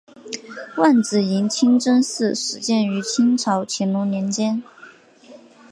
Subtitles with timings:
[0.77, 4.63] 万子营清真寺始建于清朝乾隆年间。